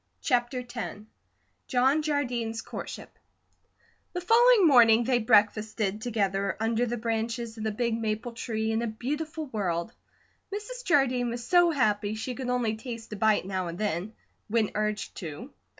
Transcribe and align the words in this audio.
CHAPTER 0.23 0.65
X 0.67 1.01
JOHN 1.67 2.01
JARDINE'S 2.01 2.63
COURTSHIP 2.63 3.19
THE 4.13 4.21
following 4.21 4.67
morning 4.67 5.03
they 5.03 5.19
breakfasted 5.19 6.01
together 6.01 6.57
under 6.59 6.87
the 6.87 6.97
branches 6.97 7.55
of 7.55 7.63
the 7.63 7.71
big 7.71 8.01
maple 8.01 8.31
tree 8.31 8.71
in 8.71 8.81
a 8.81 8.87
beautiful 8.87 9.45
world. 9.45 9.93
Mrs. 10.51 10.83
Jardine 10.85 11.29
was 11.29 11.45
so 11.45 11.69
happy 11.69 12.15
she 12.15 12.33
could 12.33 12.49
only 12.49 12.75
taste 12.77 13.13
a 13.13 13.15
bite 13.15 13.45
now 13.45 13.67
and 13.67 13.77
then, 13.77 14.13
when 14.47 14.71
urged 14.73 15.13
to. 15.17 15.51